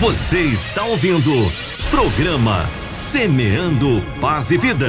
Você 0.00 0.42
está 0.42 0.84
ouvindo 0.84 1.32
programa 1.90 2.66
Semeando 2.88 4.00
Paz 4.20 4.52
e 4.52 4.56
Vida. 4.56 4.86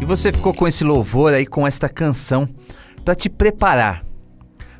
E 0.00 0.04
você 0.04 0.32
ficou 0.32 0.54
com 0.54 0.68
esse 0.68 0.84
louvor 0.84 1.34
aí, 1.34 1.44
com 1.44 1.66
esta 1.66 1.88
canção, 1.88 2.48
para 3.04 3.16
te 3.16 3.28
preparar, 3.28 4.04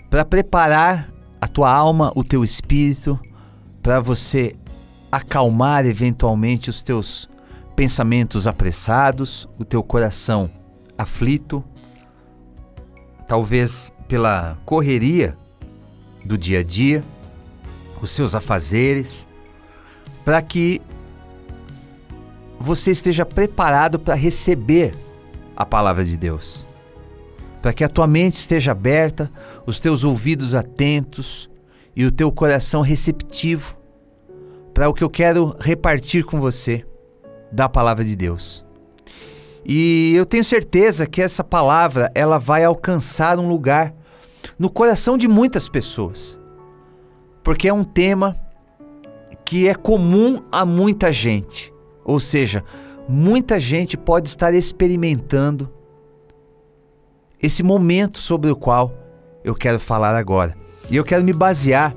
para 0.08 0.24
preparar 0.24 1.10
a 1.40 1.48
tua 1.48 1.72
alma, 1.72 2.12
o 2.14 2.22
teu 2.22 2.44
espírito, 2.44 3.18
para 3.82 3.98
você 3.98 4.54
acalmar 5.10 5.84
eventualmente 5.84 6.70
os 6.70 6.84
teus 6.84 7.28
pensamentos 7.74 8.46
apressados, 8.46 9.48
o 9.58 9.64
teu 9.64 9.82
coração 9.82 10.48
aflito, 10.96 11.64
talvez 13.26 13.92
pela 14.06 14.56
correria 14.64 15.36
do 16.28 16.36
dia 16.36 16.60
a 16.60 16.62
dia, 16.62 17.02
os 18.02 18.10
seus 18.10 18.34
afazeres, 18.34 19.26
para 20.26 20.42
que 20.42 20.78
você 22.60 22.90
esteja 22.90 23.24
preparado 23.24 23.98
para 23.98 24.14
receber 24.14 24.94
a 25.56 25.64
palavra 25.64 26.04
de 26.04 26.18
Deus. 26.18 26.66
Para 27.62 27.72
que 27.72 27.82
a 27.82 27.88
tua 27.88 28.06
mente 28.06 28.34
esteja 28.34 28.72
aberta, 28.72 29.32
os 29.64 29.80
teus 29.80 30.04
ouvidos 30.04 30.54
atentos 30.54 31.48
e 31.96 32.04
o 32.04 32.12
teu 32.12 32.30
coração 32.30 32.82
receptivo 32.82 33.74
para 34.74 34.86
o 34.86 34.92
que 34.92 35.02
eu 35.02 35.08
quero 35.08 35.56
repartir 35.58 36.24
com 36.24 36.38
você 36.38 36.84
da 37.50 37.70
palavra 37.70 38.04
de 38.04 38.14
Deus. 38.14 38.66
E 39.64 40.12
eu 40.14 40.26
tenho 40.26 40.44
certeza 40.44 41.06
que 41.06 41.22
essa 41.22 41.42
palavra 41.42 42.12
ela 42.14 42.38
vai 42.38 42.64
alcançar 42.64 43.38
um 43.38 43.48
lugar 43.48 43.94
no 44.58 44.70
coração 44.70 45.18
de 45.18 45.26
muitas 45.26 45.68
pessoas. 45.68 46.38
Porque 47.42 47.68
é 47.68 47.72
um 47.72 47.84
tema 47.84 48.38
que 49.44 49.68
é 49.68 49.74
comum 49.74 50.42
a 50.52 50.64
muita 50.66 51.12
gente. 51.12 51.72
Ou 52.04 52.20
seja, 52.20 52.62
muita 53.08 53.58
gente 53.58 53.96
pode 53.96 54.28
estar 54.28 54.54
experimentando 54.54 55.72
esse 57.42 57.62
momento 57.62 58.18
sobre 58.18 58.50
o 58.50 58.56
qual 58.56 58.92
eu 59.42 59.54
quero 59.54 59.80
falar 59.80 60.14
agora. 60.16 60.54
E 60.90 60.96
eu 60.96 61.04
quero 61.04 61.24
me 61.24 61.32
basear 61.32 61.94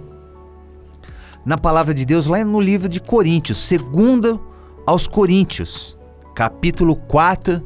na 1.46 1.58
palavra 1.58 1.94
de 1.94 2.06
Deus 2.06 2.28
lá 2.28 2.44
no 2.46 2.60
livro 2.60 2.88
de 2.88 3.00
Coríntios, 3.00 3.58
segundo 3.58 4.42
aos 4.86 5.08
Coríntios, 5.08 5.98
capítulo 6.36 6.96
4, 6.96 7.62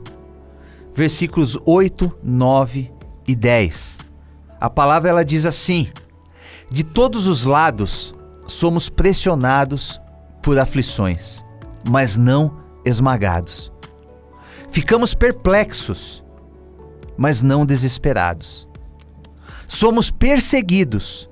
versículos 0.94 1.60
8, 1.66 2.12
9 2.24 2.92
e 3.28 3.36
10. 3.36 4.05
A 4.60 4.70
palavra 4.70 5.10
ela 5.10 5.26
diz 5.26 5.46
assim: 5.46 5.92
De 6.70 6.84
todos 6.84 7.28
os 7.28 7.44
lados 7.44 8.14
somos 8.48 8.90
pressionados 8.90 10.00
por 10.42 10.60
aflições, 10.60 11.44
mas 11.88 12.18
não 12.18 12.58
esmagados. 12.86 13.72
Ficamos 14.72 15.14
perplexos, 15.14 16.24
mas 17.18 17.42
não 17.42 17.66
desesperados. 17.66 18.68
Somos 19.68 20.12
perseguidos, 20.12 21.30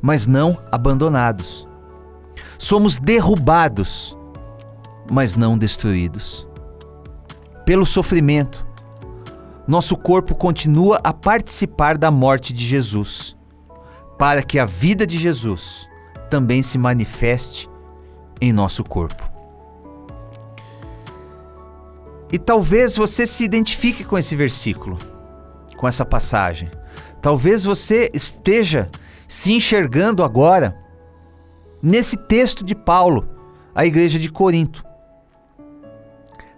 mas 0.00 0.26
não 0.26 0.58
abandonados. 0.72 1.68
Somos 2.58 2.98
derrubados, 2.98 4.16
mas 5.10 5.36
não 5.36 5.56
destruídos. 5.56 6.48
Pelo 7.64 7.86
sofrimento, 7.86 8.66
nosso 9.68 9.98
corpo 9.98 10.34
continua 10.34 10.98
a 11.04 11.12
participar 11.12 11.98
da 11.98 12.10
morte 12.10 12.54
de 12.54 12.64
Jesus, 12.64 13.36
para 14.18 14.42
que 14.42 14.58
a 14.58 14.64
vida 14.64 15.06
de 15.06 15.18
Jesus 15.18 15.86
também 16.30 16.62
se 16.62 16.78
manifeste 16.78 17.68
em 18.40 18.50
nosso 18.50 18.82
corpo. 18.82 19.30
E 22.32 22.38
talvez 22.38 22.96
você 22.96 23.26
se 23.26 23.44
identifique 23.44 24.04
com 24.04 24.16
esse 24.16 24.34
versículo, 24.34 24.96
com 25.76 25.86
essa 25.86 26.04
passagem. 26.04 26.70
Talvez 27.20 27.62
você 27.62 28.10
esteja 28.14 28.90
se 29.28 29.52
enxergando 29.52 30.24
agora 30.24 30.78
nesse 31.82 32.16
texto 32.16 32.64
de 32.64 32.74
Paulo, 32.74 33.28
à 33.74 33.84
igreja 33.84 34.18
de 34.18 34.30
Corinto. 34.30 34.82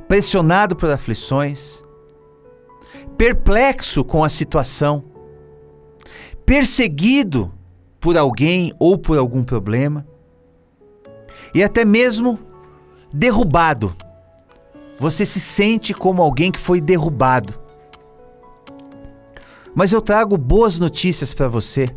Pressionado 0.06 0.76
por 0.76 0.88
aflições, 0.88 1.82
perplexo 3.16 4.04
com 4.04 4.24
a 4.24 4.28
situação, 4.28 5.04
perseguido 6.44 7.52
por 7.98 8.16
alguém 8.16 8.72
ou 8.78 8.96
por 8.96 9.18
algum 9.18 9.42
problema, 9.44 10.06
e 11.54 11.62
até 11.62 11.84
mesmo 11.84 12.38
derrubado. 13.12 13.94
Você 14.98 15.24
se 15.24 15.40
sente 15.40 15.94
como 15.94 16.22
alguém 16.22 16.52
que 16.52 16.60
foi 16.60 16.80
derrubado. 16.80 17.58
Mas 19.74 19.92
eu 19.92 20.02
trago 20.02 20.36
boas 20.36 20.78
notícias 20.78 21.32
para 21.32 21.48
você 21.48 21.88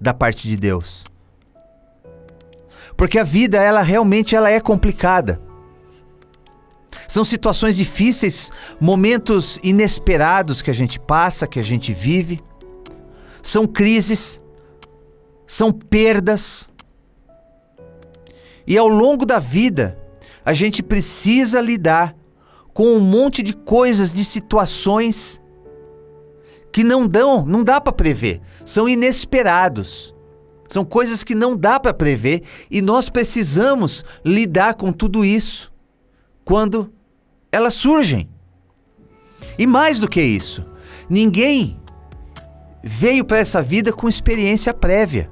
da 0.00 0.14
parte 0.14 0.46
de 0.46 0.56
Deus. 0.56 1.04
Porque 2.96 3.18
a 3.18 3.24
vida, 3.24 3.60
ela 3.60 3.82
realmente 3.82 4.36
ela 4.36 4.50
é 4.50 4.60
complicada. 4.60 5.40
São 7.08 7.24
situações 7.24 7.76
difíceis, 7.76 8.50
momentos 8.80 9.58
inesperados 9.62 10.62
que 10.62 10.70
a 10.70 10.74
gente 10.74 10.98
passa, 10.98 11.46
que 11.46 11.58
a 11.58 11.62
gente 11.62 11.92
vive. 11.92 12.40
São 13.42 13.66
crises, 13.66 14.40
são 15.46 15.72
perdas. 15.72 16.68
E 18.66 18.78
ao 18.78 18.88
longo 18.88 19.26
da 19.26 19.38
vida, 19.38 19.98
a 20.44 20.54
gente 20.54 20.82
precisa 20.82 21.60
lidar 21.60 22.14
com 22.72 22.94
um 22.94 23.00
monte 23.00 23.42
de 23.42 23.52
coisas, 23.52 24.12
de 24.12 24.24
situações 24.24 25.40
que 26.72 26.82
não 26.82 27.06
dão, 27.06 27.44
não 27.44 27.62
dá 27.62 27.80
para 27.80 27.92
prever, 27.92 28.40
são 28.64 28.88
inesperados. 28.88 30.14
São 30.68 30.86
coisas 30.86 31.22
que 31.22 31.34
não 31.34 31.54
dá 31.54 31.78
para 31.78 31.92
prever 31.92 32.44
e 32.70 32.80
nós 32.80 33.10
precisamos 33.10 34.02
lidar 34.24 34.72
com 34.72 34.90
tudo 34.90 35.22
isso 35.22 35.71
quando 36.52 36.92
elas 37.50 37.72
surgem. 37.72 38.28
E 39.58 39.66
mais 39.66 39.98
do 39.98 40.06
que 40.06 40.20
isso, 40.20 40.62
ninguém 41.08 41.80
veio 42.84 43.24
para 43.24 43.38
essa 43.38 43.62
vida 43.62 43.90
com 43.90 44.06
experiência 44.06 44.74
prévia. 44.74 45.30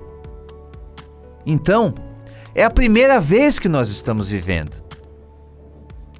Então, 1.44 1.92
é 2.54 2.64
a 2.64 2.70
primeira 2.70 3.20
vez 3.20 3.58
que 3.58 3.68
nós 3.68 3.90
estamos 3.90 4.30
vivendo. 4.30 4.82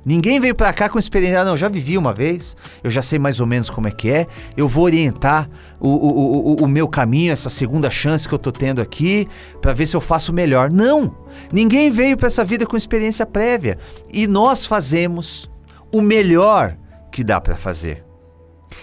Ninguém 0.05 0.41
veio 0.41 0.55
para 0.55 0.73
cá 0.73 0.89
com 0.89 0.99
experiência. 0.99 1.41
Ah, 1.41 1.45
não, 1.45 1.57
já 1.57 1.69
vivi 1.69 1.99
uma 1.99 2.13
vez, 2.13 2.57
eu 2.83 2.91
já 2.91 3.03
sei 3.03 3.19
mais 3.19 3.41
ou 3.41 3.47
menos 3.47 3.69
como 3.69 3.89
é 3.89 3.91
que 3.91 4.11
é, 4.11 4.27
eu 4.57 4.67
vou 4.67 4.85
orientar 4.85 5.49
o, 5.79 5.89
o, 5.89 6.53
o, 6.53 6.65
o 6.65 6.69
meu 6.69 6.89
caminho, 6.89 7.33
essa 7.33 7.51
segunda 7.51 7.91
chance 7.91 8.27
que 8.27 8.35
eu 8.35 8.39
tô 8.39 8.51
tendo 8.51 8.81
aqui, 8.81 9.29
para 9.61 9.73
ver 9.73 9.87
se 9.87 9.97
eu 9.97 10.01
faço 10.01 10.33
melhor. 10.33 10.71
Não! 10.71 11.15
Ninguém 11.53 11.91
veio 11.91 12.17
para 12.17 12.29
essa 12.29 12.45
vida 12.45 12.67
com 12.67 12.77
experiência 12.77 13.27
prévia. 13.27 13.79
E 14.13 14.27
nós 14.27 14.67
fazemos 14.67 15.51
o 15.93 16.01
melhor 16.01 16.77
que 17.11 17.23
dá 17.23 17.41
para 17.41 17.57
fazer. 17.57 18.05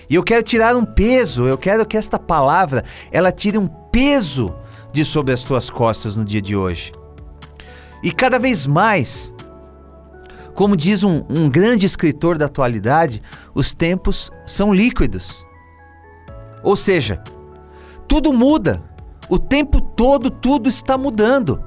E 0.10 0.16
eu 0.16 0.24
quero 0.24 0.44
tirar 0.44 0.76
um 0.76 0.86
peso, 0.86 1.48
eu 1.48 1.58
quero 1.58 1.86
que 1.86 1.98
esta 1.98 2.20
palavra 2.20 2.84
ela 3.12 3.32
tire 3.32 3.58
um 3.58 3.68
peso 3.68 4.54
de 4.92 5.04
sobre 5.04 5.34
as 5.34 5.44
tuas 5.44 5.70
costas 5.70 6.16
no 6.16 6.26
dia 6.26 6.42
de 6.42 6.56
hoje. 6.56 6.92
E 8.04 8.12
cada 8.12 8.38
vez 8.38 8.66
mais 8.66 9.34
como 10.58 10.76
diz 10.76 11.04
um, 11.04 11.24
um 11.30 11.48
grande 11.48 11.86
escritor 11.86 12.36
da 12.36 12.48
atualidade, 12.48 13.22
os 13.54 13.76
tempos 13.76 14.32
são 14.44 14.74
líquidos. 14.74 15.46
Ou 16.64 16.76
seja, 16.76 17.22
tudo 18.08 18.34
muda. 18.34 18.84
O 19.30 19.38
tempo 19.38 19.80
todo 19.80 20.32
tudo 20.32 20.68
está 20.68 20.98
mudando. 20.98 21.64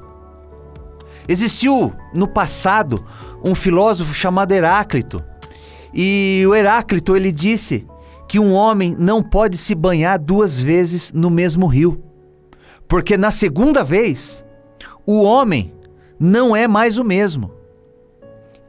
Existiu 1.28 1.94
no 2.12 2.26
passado 2.26 3.06
um 3.44 3.54
filósofo 3.54 4.12
chamado 4.12 4.50
Heráclito. 4.50 5.22
E 5.94 6.42
o 6.48 6.52
Heráclito 6.52 7.14
ele 7.14 7.30
disse 7.30 7.86
que 8.28 8.40
um 8.40 8.52
homem 8.52 8.96
não 8.98 9.22
pode 9.22 9.56
se 9.56 9.72
banhar 9.72 10.18
duas 10.18 10.60
vezes 10.60 11.12
no 11.12 11.30
mesmo 11.30 11.68
rio. 11.68 12.02
Porque 12.88 13.16
na 13.16 13.30
segunda 13.30 13.84
vez, 13.84 14.44
o 15.06 15.22
homem 15.22 15.72
não 16.18 16.56
é 16.56 16.66
mais 16.66 16.98
o 16.98 17.04
mesmo 17.04 17.59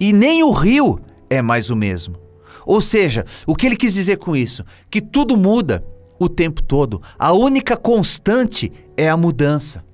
e 0.01 0.11
nem 0.11 0.43
o 0.43 0.49
rio 0.49 0.99
é 1.29 1.43
mais 1.43 1.69
o 1.69 1.75
mesmo. 1.75 2.17
Ou 2.65 2.81
seja, 2.81 3.23
o 3.45 3.55
que 3.55 3.67
ele 3.67 3.75
quis 3.75 3.93
dizer 3.93 4.17
com 4.17 4.35
isso? 4.35 4.65
Que 4.89 4.99
tudo 4.99 5.37
muda 5.37 5.85
o 6.19 6.27
tempo 6.27 6.63
todo. 6.63 6.99
A 7.19 7.31
única 7.33 7.77
constante 7.77 8.71
é 8.97 9.07
a 9.07 9.15
mudança. 9.15 9.85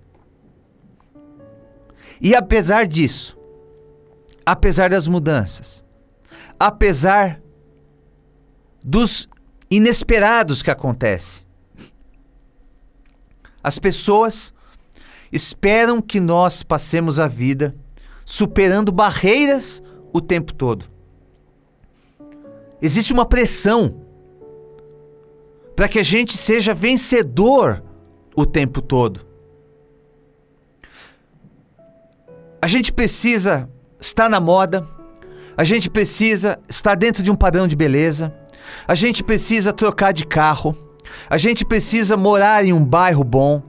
E 2.22 2.34
apesar 2.34 2.88
disso, 2.88 3.38
apesar 4.46 4.90
das 4.92 5.10
mudanças, 5.10 5.84
apesar 6.58 7.42
dos 8.82 9.28
inesperados 9.70 10.64
que 10.64 10.72
acontecem, 10.72 11.46
As 13.62 13.78
pessoas 13.78 14.54
esperam 15.30 16.02
que 16.02 16.22
nós 16.22 16.64
passemos 16.64 17.20
a 17.20 17.28
vida 17.28 17.76
superando 18.24 18.94
barreiras 18.94 19.84
o 20.14 20.22
tempo 20.22 20.54
todo. 20.54 20.86
Existe 22.82 23.14
uma 23.14 23.26
pressão 23.26 24.02
para 25.76 25.88
que 25.88 26.00
a 26.00 26.04
gente 26.04 26.38
seja 26.38 26.74
vencedor 26.74 27.84
o 28.36 28.46
tempo 28.46 28.82
todo. 28.82 29.26
A 32.62 32.68
gente 32.68 32.92
precisa 32.92 33.70
estar 34.00 34.30
na 34.30 34.40
moda, 34.40 34.88
a 35.56 35.64
gente 35.64 35.90
precisa 35.90 36.60
estar 36.68 36.96
dentro 36.96 37.24
de 37.24 37.32
um 37.32 37.36
padrão 37.36 37.68
de 37.68 37.76
beleza, 37.76 38.34
a 38.88 38.94
gente 38.94 39.24
precisa 39.24 39.72
trocar 39.72 40.12
de 40.12 40.26
carro, 40.26 40.76
a 41.30 41.38
gente 41.38 41.64
precisa 41.64 42.18
morar 42.18 42.66
em 42.66 42.74
um 42.74 42.86
bairro 42.86 43.24
bom, 43.24 43.62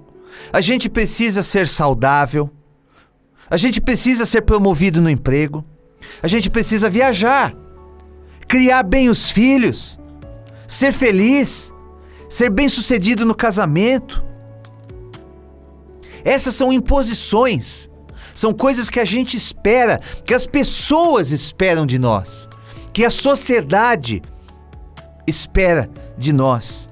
a 0.52 0.61
gente 0.61 0.88
precisa 0.88 1.43
ser 1.43 1.69
saudável, 1.69 2.50
a 3.50 3.56
gente 3.56 3.81
precisa 3.81 4.26
ser 4.26 4.43
promovido 4.43 5.00
no 5.00 5.08
emprego, 5.08 5.64
a 6.22 6.26
gente 6.28 6.50
precisa 6.50 6.90
viajar, 6.90 7.55
criar 8.46 8.82
bem 8.82 9.08
os 9.08 9.31
filhos, 9.31 9.99
ser 10.66 10.93
feliz, 10.93 11.72
ser 12.28 12.50
bem-sucedido 12.50 13.25
no 13.25 13.34
casamento. 13.34 14.25
Essas 16.25 16.55
são 16.55 16.72
imposições 16.72 17.88
são 18.38 18.55
coisas 18.55 18.88
que 18.88 19.00
a 19.00 19.05
gente 19.05 19.37
espera, 19.37 20.00
que 20.25 20.32
as 20.32 20.46
pessoas 20.46 21.32
esperam 21.32 21.84
de 21.84 21.99
nós, 21.99 22.49
que 22.93 23.04
a 23.04 23.11
sociedade 23.11 24.22
espera 25.26 25.90
de 26.16 26.32
nós. 26.32 26.88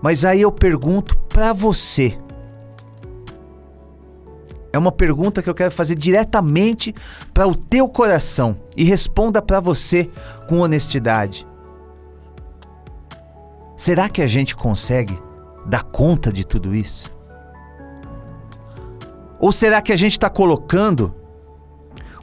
Mas 0.00 0.24
aí 0.24 0.40
eu 0.40 0.52
pergunto 0.52 1.18
para 1.28 1.52
você. 1.52 2.16
É 4.72 4.78
uma 4.78 4.92
pergunta 4.92 5.42
que 5.42 5.48
eu 5.48 5.54
quero 5.54 5.70
fazer 5.70 5.94
diretamente 5.94 6.94
para 7.32 7.46
o 7.46 7.54
teu 7.54 7.88
coração 7.88 8.56
e 8.76 8.84
responda 8.84 9.40
para 9.40 9.60
você 9.60 10.10
com 10.46 10.60
honestidade. 10.60 11.46
Será 13.76 14.08
que 14.08 14.20
a 14.20 14.26
gente 14.26 14.54
consegue 14.54 15.18
dar 15.64 15.84
conta 15.84 16.32
de 16.32 16.44
tudo 16.44 16.74
isso? 16.74 17.16
Ou 19.40 19.52
será 19.52 19.80
que 19.80 19.92
a 19.92 19.96
gente 19.96 20.12
está 20.12 20.28
colocando 20.28 21.14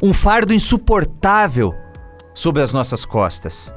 um 0.03 0.13
fardo 0.13 0.53
insuportável 0.53 1.73
sobre 2.33 2.61
as 2.61 2.73
nossas 2.73 3.05
costas? 3.05 3.73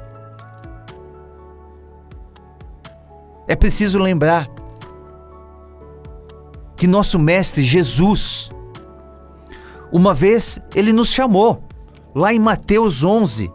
É 3.46 3.56
preciso 3.56 3.98
lembrar 3.98 4.50
que 6.76 6.86
nosso 6.86 7.18
Mestre 7.18 7.62
Jesus, 7.62 8.50
uma 9.92 10.14
vez, 10.14 10.60
ele 10.74 10.92
nos 10.92 11.08
chamou, 11.08 11.62
lá 12.14 12.32
em 12.32 12.38
Mateus 12.38 13.04
11, 13.04 13.50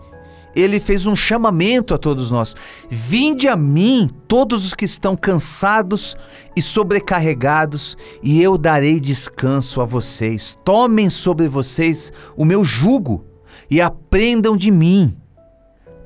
ele 0.55 0.79
fez 0.79 1.05
um 1.05 1.15
chamamento 1.15 1.93
a 1.93 1.97
todos 1.97 2.31
nós: 2.31 2.55
Vinde 2.89 3.47
a 3.47 3.55
mim, 3.55 4.09
todos 4.27 4.65
os 4.65 4.73
que 4.73 4.85
estão 4.85 5.15
cansados 5.15 6.15
e 6.55 6.61
sobrecarregados, 6.61 7.97
e 8.21 8.41
eu 8.41 8.57
darei 8.57 8.99
descanso 8.99 9.81
a 9.81 9.85
vocês. 9.85 10.57
Tomem 10.63 11.09
sobre 11.09 11.47
vocês 11.47 12.11
o 12.37 12.45
meu 12.45 12.63
jugo 12.63 13.25
e 13.69 13.81
aprendam 13.81 14.55
de 14.55 14.69
mim, 14.69 15.15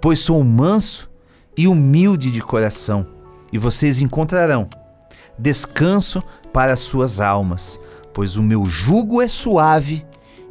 pois 0.01 0.19
sou 0.19 0.43
manso 0.43 1.09
e 1.57 1.67
humilde 1.67 2.31
de 2.31 2.41
coração, 2.41 3.05
e 3.51 3.57
vocês 3.57 4.01
encontrarão 4.01 4.69
descanso 5.39 6.23
para 6.51 6.73
as 6.73 6.79
suas 6.79 7.19
almas, 7.19 7.79
pois 8.13 8.37
o 8.37 8.43
meu 8.43 8.65
jugo 8.65 9.21
é 9.21 9.27
suave 9.27 10.05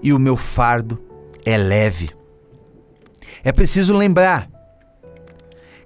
e 0.07 0.13
o 0.13 0.21
meu 0.21 0.37
fardo 0.37 1.03
é 1.45 1.57
leve. 1.57 2.11
É 3.43 3.51
preciso 3.51 3.93
lembrar 3.93 4.49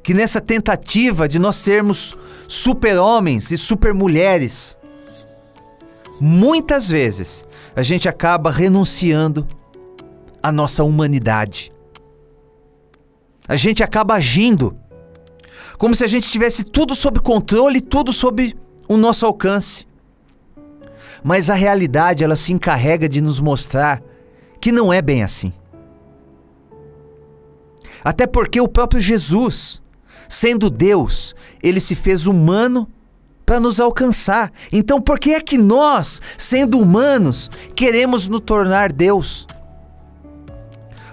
que 0.03 0.13
nessa 0.13 0.43
tentativa 0.43 1.27
de 1.27 1.39
nós 1.39 1.57
sermos 1.57 2.15
super-homens 2.47 3.51
e 3.51 3.57
super-mulheres, 3.57 4.77
muitas 6.21 6.91
vezes 6.91 7.47
a 7.75 7.83
gente 7.83 8.11
acaba 8.11 8.51
renunciando 8.51 9.49
à 10.43 10.53
nossa 10.53 10.85
humanidade. 10.85 11.73
A 13.49 13.57
gente 13.57 13.83
acaba 13.83 14.17
agindo 14.17 14.77
como 15.79 15.95
se 15.95 16.05
a 16.05 16.09
gente 16.09 16.31
tivesse 16.31 16.63
tudo 16.63 16.95
sob 16.95 17.21
controle, 17.21 17.81
tudo 17.81 18.13
sob 18.13 18.55
o 18.87 18.99
nosso 18.99 19.25
alcance. 19.25 19.87
Mas 21.25 21.49
a 21.49 21.55
realidade 21.55 22.23
ela 22.23 22.37
se 22.37 22.53
encarrega 22.53 23.09
de 23.09 23.23
nos 23.23 23.41
mostrar 23.41 24.10
que 24.61 24.71
não 24.71 24.93
é 24.93 25.01
bem 25.01 25.23
assim. 25.23 25.53
Até 28.05 28.27
porque 28.27 28.61
o 28.61 28.69
próprio 28.69 29.01
Jesus, 29.01 29.83
sendo 30.29 30.71
Deus, 30.71 31.35
ele 31.63 31.81
se 31.81 31.95
fez 31.95 32.27
humano 32.27 32.89
para 33.45 33.61
nos 33.61 33.81
alcançar. 33.81 34.53
Então, 34.73 35.01
por 35.01 35.19
que 35.19 35.33
é 35.33 35.41
que 35.41 35.59
nós, 35.59 36.21
sendo 36.39 36.79
humanos, 36.79 37.51
queremos 37.75 38.29
nos 38.29 38.41
tornar 38.41 38.93
Deus? 38.93 39.47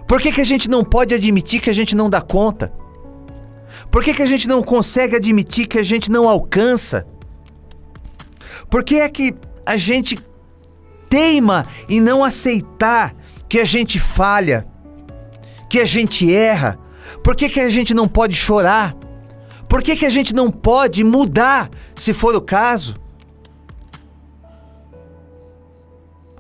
Por 0.08 0.22
que, 0.22 0.32
que 0.32 0.42
a 0.42 0.46
gente 0.46 0.70
não 0.70 0.84
pode 0.84 1.14
admitir 1.14 1.60
que 1.60 1.70
a 1.70 1.74
gente 1.74 1.96
não 1.96 2.10
dá 2.10 2.22
conta? 2.22 2.72
Por 3.92 4.04
que, 4.04 4.14
que 4.14 4.22
a 4.22 4.28
gente 4.28 4.48
não 4.48 4.64
consegue 4.64 5.16
admitir 5.16 5.68
que 5.68 5.80
a 5.80 5.84
gente 5.84 6.10
não 6.10 6.30
alcança? 6.30 7.06
Por 8.70 8.84
que 8.84 9.00
é 9.00 9.10
que 9.10 9.34
a 9.66 9.76
gente 9.76 10.18
teima 11.10 11.66
em 11.90 12.00
não 12.00 12.24
aceitar 12.24 13.16
que 13.48 13.60
a 13.60 13.66
gente 13.66 14.00
falha? 14.00 14.68
que 15.70 15.80
a 15.80 15.86
gente 15.86 16.34
erra? 16.34 16.80
Por 17.24 17.36
que, 17.36 17.50
que 17.50 17.60
a 17.60 17.70
gente 17.70 17.94
não 17.94 18.08
pode 18.08 18.36
chorar? 18.36 18.96
Por 19.68 19.84
que, 19.84 19.96
que 19.96 20.06
a 20.06 20.10
gente 20.10 20.34
não 20.34 20.50
pode 20.50 21.04
mudar, 21.04 21.70
se 21.96 22.14
for 22.14 22.36
o 22.36 22.42
caso? 22.42 22.96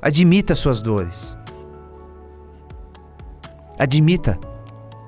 Admita 0.02 0.56
suas 0.56 0.80
dores. 0.80 1.38
Admita 3.78 4.40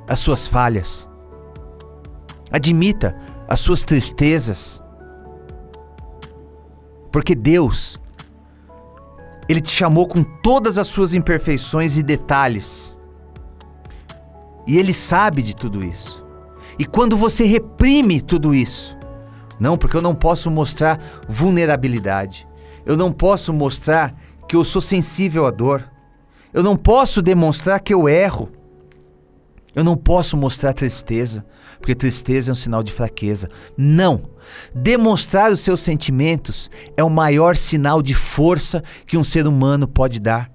as 0.08 0.20
suas 0.20 0.48
falhas. 0.48 1.10
Admita 2.52 3.16
as 3.48 3.60
suas 3.60 3.84
tristezas. 3.84 4.84
Porque 7.12 7.34
Deus, 7.34 7.99
Ele 9.50 9.60
te 9.60 9.72
chamou 9.72 10.08
com 10.08 10.24
todas 10.24 10.78
as 10.78 10.88
suas 10.88 11.16
imperfeições 11.16 11.98
e 11.98 12.04
detalhes. 12.04 12.96
E 14.68 14.78
ele 14.78 14.94
sabe 14.94 15.42
de 15.42 15.56
tudo 15.56 15.84
isso. 15.84 16.24
E 16.78 16.86
quando 16.86 17.18
você 17.18 17.46
reprime 17.46 18.22
tudo 18.22 18.54
isso, 18.54 18.96
não, 19.60 19.76
porque 19.76 19.98
eu 19.98 20.02
não 20.02 20.14
posso 20.14 20.52
mostrar 20.52 21.02
vulnerabilidade. 21.28 22.48
Eu 22.86 22.96
não 22.96 23.12
posso 23.12 23.52
mostrar 23.52 24.16
que 24.48 24.56
eu 24.56 24.64
sou 24.64 24.82
sensível 24.82 25.46
à 25.46 25.52
dor. 25.52 25.92
Eu 26.54 26.64
não 26.64 26.76
posso 26.76 27.22
demonstrar 27.22 27.80
que 27.80 27.94
eu 27.94 28.08
erro. 28.08 28.50
Eu 29.76 29.84
não 29.84 29.96
posso 29.96 30.36
mostrar 30.36 30.74
tristeza, 30.74 31.46
porque 31.80 31.96
tristeza 31.96 32.52
é 32.52 32.54
um 32.54 32.56
sinal 32.56 32.84
de 32.84 32.92
fraqueza. 32.92 33.50
Não! 33.78 34.24
Demonstrar 34.74 35.52
os 35.52 35.60
seus 35.60 35.80
sentimentos 35.80 36.70
é 36.98 37.04
o 37.04 37.10
maior 37.10 37.56
sinal 37.56 38.02
de 38.02 38.14
força 38.14 38.84
que 39.06 39.18
um 39.18 39.24
ser 39.24 39.48
humano 39.48 39.88
pode 39.88 40.20
dar. 40.20 40.52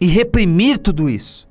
E 0.00 0.06
reprimir 0.06 0.78
tudo 0.78 1.08
isso 1.08 1.48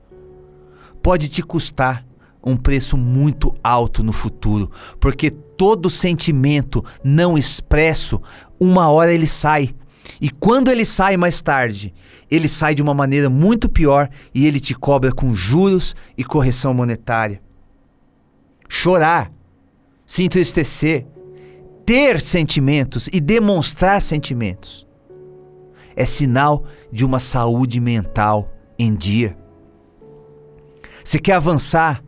pode 1.01 1.29
te 1.29 1.41
custar 1.41 2.05
um 2.43 2.57
preço 2.57 2.97
muito 2.97 3.53
alto 3.63 4.03
no 4.03 4.13
futuro, 4.13 4.71
porque 4.99 5.29
todo 5.29 5.89
sentimento 5.89 6.83
não 7.03 7.37
expresso, 7.37 8.21
uma 8.59 8.89
hora 8.89 9.13
ele 9.13 9.27
sai. 9.27 9.75
E 10.21 10.29
quando 10.29 10.69
ele 10.69 10.85
sai 10.85 11.15
mais 11.15 11.41
tarde, 11.41 11.93
ele 12.29 12.47
sai 12.47 12.75
de 12.75 12.81
uma 12.81 12.93
maneira 12.93 13.29
muito 13.29 13.69
pior 13.69 14.09
e 14.33 14.45
ele 14.45 14.59
te 14.59 14.73
cobra 14.73 15.11
com 15.11 15.33
juros 15.33 15.95
e 16.17 16.23
correção 16.23 16.73
monetária. 16.73 17.41
Chorar, 18.67 19.31
se 20.05 20.23
entristecer, 20.23 21.07
ter 21.85 22.19
sentimentos 22.19 23.09
e 23.11 23.19
demonstrar 23.19 24.01
sentimentos 24.01 24.87
é 25.99 26.05
sinal 26.05 26.63
de 26.89 27.03
uma 27.03 27.19
saúde 27.19 27.81
mental 27.81 28.53
em 28.79 28.95
dia. 28.95 29.37
Você 31.03 31.19
quer 31.19 31.33
avançar 31.33 32.01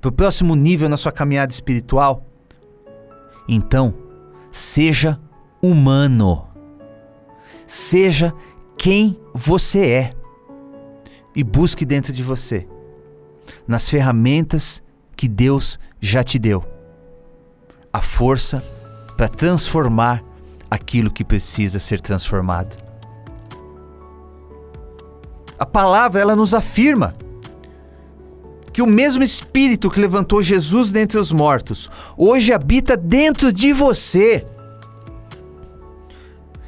para 0.00 0.10
o 0.10 0.12
próximo 0.12 0.54
nível 0.54 0.88
na 0.88 0.96
sua 0.96 1.10
caminhada 1.10 1.50
espiritual? 1.50 2.24
Então, 3.48 3.92
seja 4.52 5.20
humano. 5.60 6.53
Seja 7.66 8.32
quem 8.76 9.18
você 9.32 9.86
é. 9.86 10.14
E 11.34 11.42
busque 11.42 11.84
dentro 11.84 12.12
de 12.12 12.22
você, 12.22 12.68
nas 13.66 13.88
ferramentas 13.88 14.82
que 15.16 15.26
Deus 15.26 15.78
já 16.00 16.22
te 16.22 16.38
deu, 16.38 16.64
a 17.92 18.00
força 18.00 18.62
para 19.16 19.28
transformar 19.28 20.22
aquilo 20.70 21.10
que 21.10 21.24
precisa 21.24 21.78
ser 21.78 22.00
transformado. 22.00 22.76
A 25.58 25.66
palavra 25.66 26.20
ela 26.20 26.36
nos 26.36 26.52
afirma 26.52 27.16
que 28.72 28.82
o 28.82 28.86
mesmo 28.86 29.22
Espírito 29.22 29.88
que 29.88 30.00
levantou 30.00 30.42
Jesus 30.42 30.90
dentre 30.90 31.16
os 31.16 31.30
mortos 31.30 31.88
hoje 32.16 32.52
habita 32.52 32.96
dentro 32.96 33.52
de 33.52 33.72
você. 33.72 34.44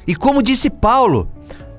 E 0.07 0.15
como 0.15 0.41
disse 0.41 0.69
Paulo 0.69 1.29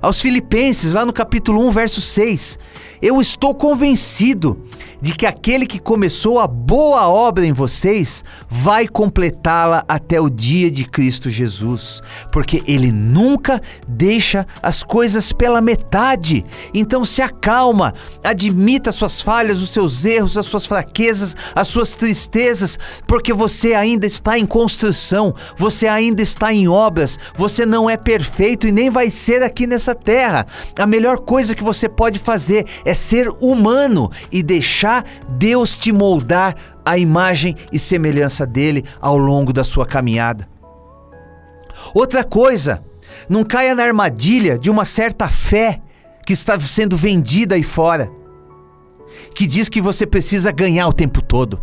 aos 0.00 0.20
Filipenses, 0.20 0.94
lá 0.94 1.04
no 1.04 1.12
capítulo 1.12 1.66
1, 1.66 1.70
verso 1.70 2.00
6, 2.00 2.58
eu 3.02 3.20
estou 3.20 3.54
convencido 3.54 4.62
de 5.00 5.12
que 5.12 5.26
aquele 5.26 5.66
que 5.66 5.78
começou 5.78 6.38
a 6.38 6.46
boa 6.46 7.08
obra 7.08 7.46
em 7.46 7.52
vocês 7.52 8.24
vai 8.48 8.88
completá-la 8.88 9.84
até 9.88 10.20
o 10.20 10.28
dia 10.28 10.70
de 10.70 10.84
Cristo 10.84 11.30
Jesus, 11.30 12.00
porque 12.32 12.62
ele 12.66 12.90
nunca 12.90 13.60
deixa 13.86 14.46
as 14.62 14.82
coisas 14.82 15.32
pela 15.32 15.60
metade. 15.60 16.44
Então 16.74 17.04
se 17.04 17.22
acalma, 17.22 17.94
admita 18.24 18.90
suas 18.90 19.22
falhas, 19.22 19.62
os 19.62 19.70
seus 19.70 20.04
erros, 20.04 20.36
as 20.36 20.46
suas 20.46 20.66
fraquezas, 20.66 21.36
as 21.54 21.68
suas 21.68 21.94
tristezas, 21.94 22.78
porque 23.06 23.32
você 23.32 23.74
ainda 23.74 24.06
está 24.06 24.38
em 24.38 24.46
construção, 24.46 25.34
você 25.56 25.86
ainda 25.86 26.22
está 26.22 26.52
em 26.52 26.66
obras, 26.66 27.18
você 27.36 27.64
não 27.64 27.88
é 27.88 27.96
perfeito 27.96 28.66
e 28.66 28.72
nem 28.72 28.90
vai 28.90 29.10
ser 29.10 29.42
aqui 29.42 29.66
nessa 29.66 29.94
terra. 29.94 30.46
A 30.76 30.86
melhor 30.86 31.20
coisa 31.20 31.54
que 31.54 31.62
você 31.62 31.88
pode 31.88 32.18
fazer 32.18 32.66
é 32.84 32.94
ser 32.94 33.28
humano 33.40 34.10
e 34.32 34.42
deixar 34.42 34.87
Deus 35.28 35.78
te 35.78 35.92
moldar 35.92 36.56
a 36.84 36.96
imagem 36.96 37.54
e 37.72 37.78
semelhança 37.78 38.46
dele 38.46 38.84
ao 39.00 39.16
longo 39.16 39.52
da 39.52 39.62
sua 39.62 39.84
caminhada. 39.84 40.48
Outra 41.94 42.24
coisa, 42.24 42.82
não 43.28 43.44
caia 43.44 43.74
na 43.74 43.82
armadilha 43.82 44.58
de 44.58 44.70
uma 44.70 44.84
certa 44.84 45.28
fé 45.28 45.80
que 46.26 46.32
está 46.32 46.58
sendo 46.60 46.96
vendida 46.96 47.54
aí 47.54 47.62
fora, 47.62 48.10
que 49.34 49.46
diz 49.46 49.68
que 49.68 49.80
você 49.80 50.06
precisa 50.06 50.50
ganhar 50.50 50.86
o 50.88 50.92
tempo 50.92 51.22
todo, 51.22 51.60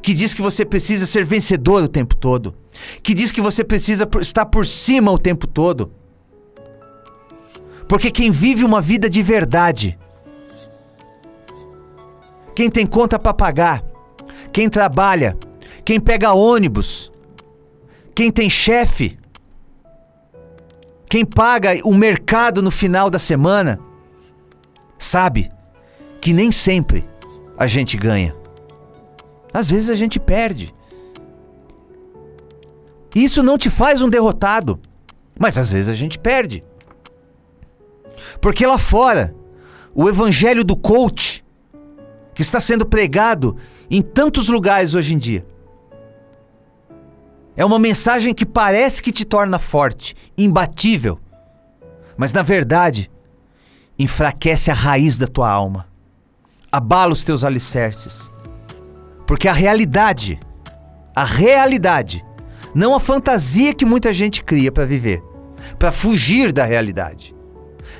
que 0.00 0.14
diz 0.14 0.34
que 0.34 0.42
você 0.42 0.64
precisa 0.64 1.06
ser 1.06 1.24
vencedor 1.24 1.82
o 1.84 1.88
tempo 1.88 2.16
todo, 2.16 2.54
que 3.02 3.14
diz 3.14 3.30
que 3.30 3.40
você 3.40 3.62
precisa 3.62 4.08
estar 4.20 4.46
por 4.46 4.66
cima 4.66 5.10
o 5.10 5.18
tempo 5.18 5.46
todo. 5.46 5.92
Porque 7.88 8.10
quem 8.10 8.30
vive 8.30 8.64
uma 8.64 8.80
vida 8.80 9.08
de 9.08 9.22
verdade, 9.22 9.98
quem 12.54 12.70
tem 12.70 12.86
conta 12.86 13.18
para 13.18 13.34
pagar, 13.34 13.84
quem 14.52 14.68
trabalha, 14.68 15.36
quem 15.84 15.98
pega 15.98 16.32
ônibus, 16.32 17.10
quem 18.14 18.30
tem 18.30 18.48
chefe, 18.48 19.18
quem 21.08 21.24
paga 21.24 21.78
o 21.84 21.94
mercado 21.94 22.62
no 22.62 22.70
final 22.70 23.10
da 23.10 23.18
semana, 23.18 23.78
sabe 24.98 25.50
que 26.20 26.32
nem 26.32 26.50
sempre 26.52 27.08
a 27.56 27.66
gente 27.66 27.96
ganha. 27.96 28.34
Às 29.52 29.70
vezes 29.70 29.90
a 29.90 29.96
gente 29.96 30.18
perde. 30.18 30.74
Isso 33.14 33.42
não 33.42 33.58
te 33.58 33.68
faz 33.68 34.00
um 34.00 34.08
derrotado, 34.08 34.80
mas 35.38 35.58
às 35.58 35.70
vezes 35.70 35.88
a 35.88 35.94
gente 35.94 36.18
perde. 36.18 36.64
Porque 38.40 38.66
lá 38.66 38.78
fora, 38.78 39.34
o 39.94 40.08
evangelho 40.08 40.64
do 40.64 40.76
coach, 40.76 41.41
que 42.42 42.46
está 42.46 42.60
sendo 42.60 42.84
pregado 42.84 43.56
em 43.88 44.02
tantos 44.02 44.48
lugares 44.48 44.94
hoje 44.94 45.14
em 45.14 45.18
dia. 45.18 45.46
É 47.56 47.64
uma 47.64 47.78
mensagem 47.78 48.34
que 48.34 48.44
parece 48.44 49.00
que 49.00 49.12
te 49.12 49.24
torna 49.24 49.60
forte, 49.60 50.16
imbatível, 50.36 51.20
mas 52.16 52.32
na 52.32 52.42
verdade 52.42 53.08
enfraquece 53.96 54.72
a 54.72 54.74
raiz 54.74 55.16
da 55.18 55.28
tua 55.28 55.48
alma, 55.48 55.86
abala 56.72 57.12
os 57.12 57.22
teus 57.22 57.44
alicerces. 57.44 58.28
Porque 59.24 59.46
a 59.46 59.52
realidade, 59.52 60.40
a 61.14 61.24
realidade, 61.24 62.24
não 62.74 62.92
a 62.92 62.98
fantasia 62.98 63.72
que 63.72 63.84
muita 63.84 64.12
gente 64.12 64.42
cria 64.42 64.72
para 64.72 64.84
viver, 64.84 65.22
para 65.78 65.92
fugir 65.92 66.52
da 66.52 66.64
realidade, 66.64 67.36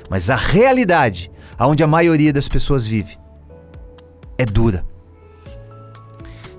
mas 0.09 0.29
a 0.29 0.35
realidade 0.35 1.31
aonde 1.57 1.81
a 1.81 1.87
maioria 1.87 2.33
das 2.33 2.49
pessoas 2.49 2.85
vive 2.85 3.22
é 4.37 4.45
dura. 4.45 4.85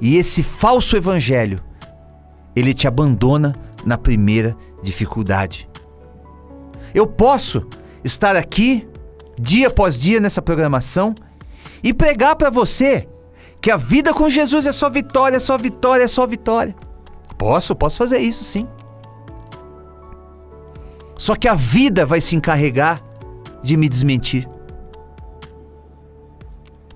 E 0.01 0.17
esse 0.17 0.43
falso 0.43 0.97
evangelho, 0.97 1.61
ele 2.55 2.75
te 2.75 2.87
abandona 2.87 3.55
na 3.85 3.97
primeira 3.97 4.57
dificuldade. 4.83 5.69
Eu 6.95 7.07
posso 7.07 7.67
estar 8.03 8.37
aqui 8.37 8.87
dia 9.41 9.69
após 9.69 9.99
dia 9.99 10.21
nessa 10.21 10.41
programação 10.41 11.15
e 11.83 11.93
pregar 11.93 12.37
para 12.37 12.51
você 12.51 13.09
que 13.61 13.71
a 13.71 13.77
vida 13.77 14.13
com 14.13 14.29
Jesus 14.29 14.67
é 14.67 14.73
só 14.73 14.91
vitória, 14.91 15.37
é 15.37 15.41
só 15.41 15.57
vitória, 15.57 16.05
é 16.05 16.09
só 16.09 16.27
vitória. 16.27 16.75
Posso, 17.39 17.75
posso 17.75 17.99
fazer 17.99 18.19
isso 18.19 18.45
sim. 18.45 18.69
Só 21.17 21.35
que 21.35 21.49
a 21.49 21.55
vida 21.55 22.05
vai 22.05 22.21
se 22.21 22.37
encarregar 22.37 23.03
de 23.63 23.77
me 23.77 23.89
desmentir. 23.89 24.49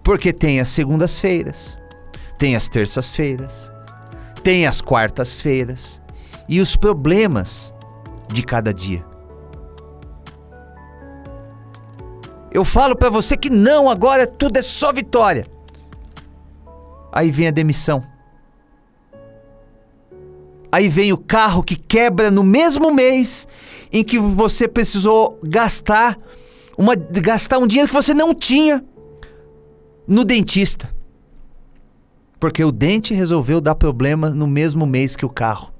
Porque 0.08 0.32
tem 0.32 0.58
as 0.58 0.68
segundas-feiras, 0.68 1.76
tem 2.38 2.56
as 2.56 2.66
terças-feiras, 2.66 3.70
tem 4.42 4.66
as 4.66 4.80
quartas-feiras 4.80 6.00
e 6.48 6.62
os 6.62 6.74
problemas 6.74 7.74
de 8.26 8.42
cada 8.42 8.72
dia. 8.72 9.04
Eu 12.50 12.64
falo 12.64 12.96
para 12.96 13.10
você 13.10 13.36
que 13.36 13.50
não, 13.50 13.90
agora 13.90 14.26
tudo 14.26 14.56
é 14.56 14.62
só 14.62 14.94
vitória. 14.94 15.46
Aí 17.12 17.30
vem 17.30 17.48
a 17.48 17.50
demissão. 17.50 18.02
Aí 20.72 20.88
vem 20.88 21.12
o 21.12 21.18
carro 21.18 21.62
que 21.62 21.76
quebra 21.76 22.30
no 22.30 22.42
mesmo 22.42 22.90
mês 22.90 23.46
em 23.92 24.02
que 24.02 24.18
você 24.18 24.66
precisou 24.66 25.38
gastar 25.42 26.16
uma 26.78 26.94
gastar 26.94 27.58
um 27.58 27.66
dinheiro 27.66 27.90
que 27.90 27.94
você 27.94 28.14
não 28.14 28.34
tinha 28.34 28.82
no 30.08 30.24
dentista. 30.24 30.92
Porque 32.40 32.64
o 32.64 32.72
dente 32.72 33.12
resolveu 33.12 33.60
dar 33.60 33.74
problema 33.74 34.30
no 34.30 34.46
mesmo 34.46 34.86
mês 34.86 35.14
que 35.14 35.26
o 35.26 35.30
carro. 35.30 35.72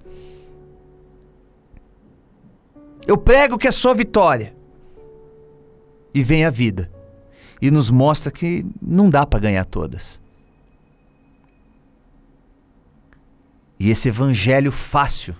Eu 3.07 3.17
prego 3.17 3.57
que 3.57 3.67
é 3.67 3.73
só 3.73 3.95
vitória. 3.95 4.55
E 6.13 6.23
vem 6.23 6.45
a 6.45 6.51
vida. 6.51 6.91
E 7.63 7.71
nos 7.71 7.91
mostra 7.91 8.31
que 8.31 8.67
não 8.83 9.09
dá 9.09 9.25
para 9.25 9.41
ganhar 9.41 9.65
todas. 9.65 10.21
E 13.81 13.91
esse 13.91 14.09
evangelho 14.09 14.71
fácil 14.71 15.35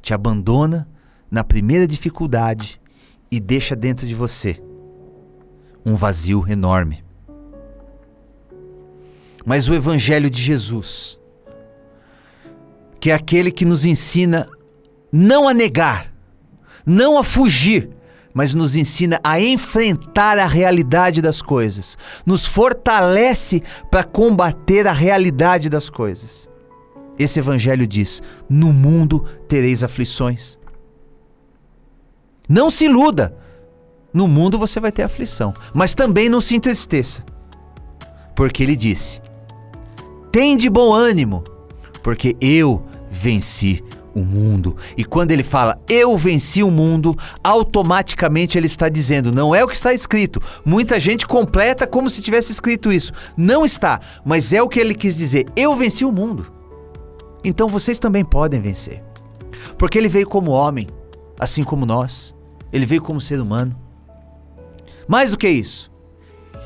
te 0.00 0.14
abandona 0.14 0.88
na 1.28 1.42
primeira 1.42 1.86
dificuldade 1.86 2.80
e 3.30 3.40
deixa 3.40 3.74
dentro 3.74 4.06
de 4.06 4.14
você 4.14 4.62
um 5.84 5.96
vazio 5.96 6.46
enorme 6.48 7.05
mas 9.46 9.68
o 9.68 9.74
Evangelho 9.74 10.28
de 10.28 10.42
Jesus, 10.42 11.20
que 12.98 13.12
é 13.12 13.14
aquele 13.14 13.52
que 13.52 13.64
nos 13.64 13.84
ensina 13.84 14.48
não 15.12 15.48
a 15.48 15.54
negar, 15.54 16.12
não 16.84 17.16
a 17.16 17.22
fugir, 17.22 17.88
mas 18.34 18.52
nos 18.52 18.74
ensina 18.74 19.20
a 19.22 19.40
enfrentar 19.40 20.36
a 20.36 20.46
realidade 20.46 21.22
das 21.22 21.40
coisas, 21.40 21.96
nos 22.26 22.44
fortalece 22.44 23.62
para 23.88 24.02
combater 24.02 24.88
a 24.88 24.92
realidade 24.92 25.70
das 25.70 25.88
coisas. 25.88 26.50
Esse 27.16 27.38
evangelho 27.38 27.86
diz: 27.86 28.20
No 28.50 28.72
mundo 28.72 29.20
tereis 29.48 29.84
aflições. 29.84 30.58
Não 32.48 32.68
se 32.68 32.86
iluda. 32.86 33.34
No 34.12 34.26
mundo 34.26 34.58
você 34.58 34.80
vai 34.80 34.90
ter 34.90 35.02
aflição, 35.02 35.54
mas 35.72 35.94
também 35.94 36.28
não 36.28 36.40
se 36.40 36.56
entristeça. 36.56 37.24
Porque 38.34 38.62
ele 38.62 38.76
disse: 38.76 39.20
tem 40.36 40.54
de 40.54 40.68
bom 40.68 40.92
ânimo, 40.92 41.42
porque 42.02 42.36
eu 42.42 42.84
venci 43.10 43.82
o 44.14 44.20
mundo. 44.20 44.76
E 44.94 45.02
quando 45.02 45.30
ele 45.30 45.42
fala 45.42 45.80
eu 45.88 46.14
venci 46.18 46.62
o 46.62 46.70
mundo, 46.70 47.16
automaticamente 47.42 48.58
ele 48.58 48.66
está 48.66 48.90
dizendo, 48.90 49.32
não 49.32 49.54
é 49.54 49.64
o 49.64 49.66
que 49.66 49.74
está 49.74 49.94
escrito. 49.94 50.38
Muita 50.62 51.00
gente 51.00 51.26
completa 51.26 51.86
como 51.86 52.10
se 52.10 52.20
tivesse 52.20 52.52
escrito 52.52 52.92
isso. 52.92 53.14
Não 53.34 53.64
está, 53.64 53.98
mas 54.26 54.52
é 54.52 54.60
o 54.60 54.68
que 54.68 54.78
ele 54.78 54.94
quis 54.94 55.16
dizer. 55.16 55.46
Eu 55.56 55.74
venci 55.74 56.04
o 56.04 56.12
mundo. 56.12 56.52
Então 57.42 57.66
vocês 57.66 57.98
também 57.98 58.22
podem 58.22 58.60
vencer. 58.60 59.02
Porque 59.78 59.96
ele 59.96 60.06
veio 60.06 60.28
como 60.28 60.50
homem, 60.50 60.86
assim 61.40 61.64
como 61.64 61.86
nós. 61.86 62.34
Ele 62.70 62.84
veio 62.84 63.00
como 63.00 63.22
ser 63.22 63.40
humano. 63.40 63.74
Mais 65.08 65.30
do 65.30 65.38
que 65.38 65.48
isso, 65.48 65.90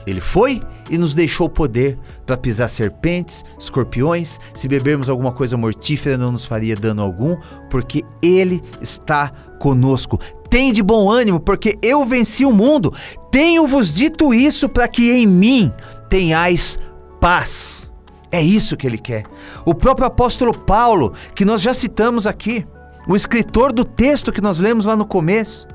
Ele 0.06 0.20
foi 0.20 0.61
e 0.90 0.99
nos 0.99 1.14
deixou 1.14 1.49
poder 1.49 1.99
para 2.26 2.37
pisar 2.37 2.68
serpentes, 2.68 3.44
escorpiões, 3.59 4.38
se 4.54 4.68
bebermos 4.68 5.09
alguma 5.09 5.32
coisa 5.32 5.56
mortífera 5.56 6.18
não 6.18 6.32
nos 6.32 6.44
faria 6.44 6.76
dano 6.76 7.02
algum, 7.02 7.37
porque 7.68 8.04
Ele 8.23 8.62
está 8.80 9.30
conosco. 9.59 10.18
Tem 10.49 10.73
de 10.73 10.82
bom 10.82 11.11
ânimo, 11.11 11.38
porque 11.38 11.78
eu 11.82 12.04
venci 12.04 12.44
o 12.44 12.52
mundo. 12.52 12.92
Tenho-vos 13.30 13.92
dito 13.92 14.35
isso 14.35 14.68
para 14.68 14.88
que 14.88 15.12
em 15.12 15.26
mim 15.26 15.73
tenhais 16.09 16.78
paz. 17.20 17.90
É 18.32 18.42
isso 18.42 18.76
que 18.76 18.87
ele 18.87 18.99
quer. 18.99 19.25
O 19.64 19.75
próprio 19.75 20.06
apóstolo 20.06 20.56
Paulo, 20.56 21.12
que 21.35 21.44
nós 21.44 21.61
já 21.61 21.75
citamos 21.75 22.26
aqui, 22.26 22.66
o 23.06 23.16
escritor 23.16 23.73
do 23.73 23.85
texto 23.85 24.32
que 24.32 24.40
nós 24.40 24.61
lemos 24.61 24.87
lá 24.87 24.97
no 24.97 25.06
começo, 25.06 25.66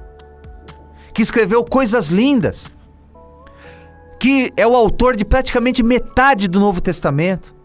que 1.14 1.22
escreveu 1.22 1.64
coisas 1.64 2.10
lindas, 2.10 2.74
que 4.20 4.52
é 4.56 4.66
o 4.66 4.76
autor 4.76 5.16
de 5.16 5.26
praticamente 5.26 5.84
metade 5.84 6.48
do 6.48 6.60
Novo 6.60 6.82
Testamento. 6.82 7.56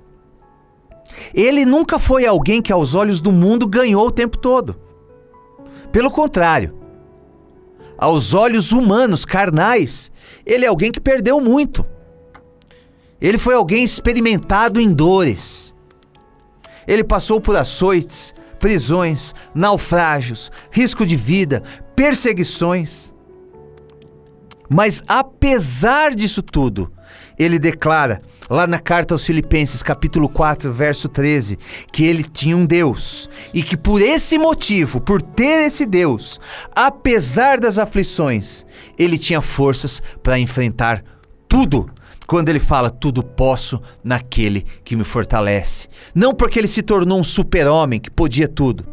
Ele 1.34 1.64
nunca 1.64 1.98
foi 1.98 2.26
alguém 2.26 2.62
que, 2.62 2.72
aos 2.72 2.94
olhos 2.94 3.20
do 3.20 3.32
mundo, 3.32 3.68
ganhou 3.68 4.06
o 4.06 4.12
tempo 4.12 4.38
todo. 4.38 4.80
Pelo 5.90 6.10
contrário, 6.10 6.74
aos 7.98 8.32
olhos 8.32 8.72
humanos, 8.72 9.24
carnais, 9.24 10.10
ele 10.46 10.64
é 10.64 10.68
alguém 10.68 10.90
que 10.90 11.00
perdeu 11.00 11.40
muito. 11.40 11.84
Ele 13.20 13.36
foi 13.36 13.54
alguém 13.54 13.84
experimentado 13.84 14.80
em 14.80 14.92
dores. 14.92 15.76
Ele 16.86 17.04
passou 17.04 17.40
por 17.40 17.56
açoites, 17.56 18.34
prisões, 18.58 19.34
naufrágios, 19.54 20.50
risco 20.70 21.04
de 21.04 21.16
vida, 21.16 21.62
perseguições. 21.94 23.14
Mas 24.72 25.02
apesar 25.08 26.14
disso 26.14 26.40
tudo, 26.40 26.92
ele 27.36 27.58
declara 27.58 28.22
lá 28.48 28.68
na 28.68 28.78
carta 28.78 29.12
aos 29.14 29.26
Filipenses, 29.26 29.82
capítulo 29.82 30.28
4, 30.28 30.72
verso 30.72 31.08
13, 31.08 31.58
que 31.92 32.04
ele 32.04 32.22
tinha 32.22 32.56
um 32.56 32.64
Deus 32.64 33.28
e 33.52 33.64
que 33.64 33.76
por 33.76 34.00
esse 34.00 34.38
motivo, 34.38 35.00
por 35.00 35.20
ter 35.20 35.66
esse 35.66 35.84
Deus, 35.84 36.38
apesar 36.72 37.58
das 37.58 37.78
aflições, 37.78 38.64
ele 38.96 39.18
tinha 39.18 39.40
forças 39.40 40.00
para 40.22 40.38
enfrentar 40.38 41.02
tudo 41.48 41.90
quando 42.28 42.48
ele 42.48 42.60
fala 42.60 42.90
tudo 42.90 43.24
posso 43.24 43.82
naquele 44.04 44.64
que 44.84 44.94
me 44.94 45.02
fortalece. 45.02 45.88
Não 46.14 46.32
porque 46.32 46.60
ele 46.60 46.68
se 46.68 46.80
tornou 46.80 47.18
um 47.18 47.24
super-homem 47.24 47.98
que 47.98 48.08
podia 48.08 48.46
tudo, 48.46 48.86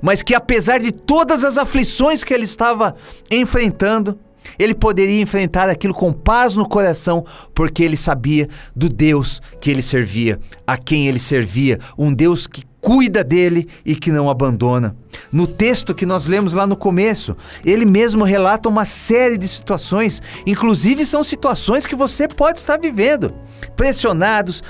mas 0.00 0.22
que 0.22 0.34
apesar 0.34 0.78
de 0.78 0.90
todas 0.90 1.44
as 1.44 1.58
aflições 1.58 2.24
que 2.24 2.32
ele 2.32 2.44
estava 2.44 2.96
enfrentando, 3.30 4.18
ele 4.58 4.74
poderia 4.74 5.20
enfrentar 5.20 5.68
aquilo 5.68 5.94
com 5.94 6.12
paz 6.12 6.54
no 6.54 6.68
coração, 6.68 7.24
porque 7.54 7.82
ele 7.82 7.96
sabia 7.96 8.48
do 8.74 8.88
Deus 8.88 9.40
que 9.60 9.70
ele 9.70 9.82
servia, 9.82 10.38
a 10.66 10.76
quem 10.76 11.08
ele 11.08 11.18
servia, 11.18 11.78
um 11.96 12.12
Deus 12.12 12.46
que 12.46 12.62
cuida 12.80 13.24
dele 13.24 13.68
e 13.84 13.94
que 13.94 14.12
não 14.12 14.30
abandona. 14.30 14.96
No 15.32 15.46
texto 15.46 15.94
que 15.94 16.06
nós 16.06 16.26
lemos 16.26 16.54
lá 16.54 16.66
no 16.66 16.76
começo, 16.76 17.36
ele 17.64 17.84
mesmo 17.84 18.24
relata 18.24 18.68
uma 18.68 18.84
série 18.84 19.36
de 19.36 19.48
situações, 19.48 20.22
inclusive 20.46 21.04
são 21.04 21.24
situações 21.24 21.86
que 21.86 21.96
você 21.96 22.28
pode 22.28 22.58
estar 22.58 22.78
vivendo, 22.78 23.34
pressionados, 23.76 24.62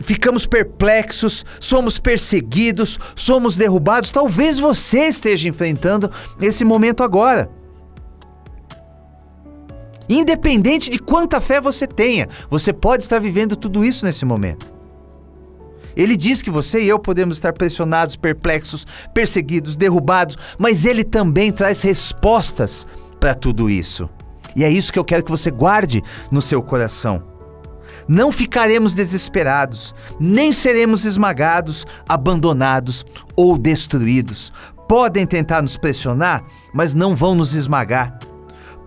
ficamos 0.00 0.46
perplexos, 0.46 1.44
somos 1.60 1.98
perseguidos, 1.98 2.98
somos 3.14 3.56
derrubados. 3.56 4.10
Talvez 4.10 4.58
você 4.58 5.08
esteja 5.08 5.48
enfrentando 5.48 6.10
esse 6.40 6.64
momento 6.64 7.02
agora. 7.02 7.50
Independente 10.08 10.90
de 10.90 10.98
quanta 10.98 11.40
fé 11.40 11.60
você 11.60 11.86
tenha, 11.86 12.28
você 12.48 12.72
pode 12.72 13.02
estar 13.02 13.18
vivendo 13.18 13.56
tudo 13.56 13.84
isso 13.84 14.06
nesse 14.06 14.24
momento. 14.24 14.72
Ele 15.96 16.16
diz 16.16 16.40
que 16.40 16.50
você 16.50 16.80
e 16.80 16.88
eu 16.88 16.98
podemos 16.98 17.36
estar 17.36 17.52
pressionados, 17.52 18.14
perplexos, 18.14 18.86
perseguidos, 19.12 19.74
derrubados, 19.74 20.38
mas 20.56 20.86
ele 20.86 21.02
também 21.02 21.50
traz 21.50 21.82
respostas 21.82 22.86
para 23.18 23.34
tudo 23.34 23.68
isso. 23.68 24.08
E 24.54 24.64
é 24.64 24.70
isso 24.70 24.92
que 24.92 24.98
eu 24.98 25.04
quero 25.04 25.24
que 25.24 25.30
você 25.30 25.50
guarde 25.50 26.02
no 26.30 26.40
seu 26.40 26.62
coração. 26.62 27.22
Não 28.06 28.32
ficaremos 28.32 28.94
desesperados, 28.94 29.94
nem 30.18 30.52
seremos 30.52 31.04
esmagados, 31.04 31.84
abandonados 32.08 33.04
ou 33.36 33.58
destruídos. 33.58 34.52
Podem 34.88 35.26
tentar 35.26 35.60
nos 35.60 35.76
pressionar, 35.76 36.44
mas 36.72 36.94
não 36.94 37.14
vão 37.14 37.34
nos 37.34 37.54
esmagar. 37.54 38.18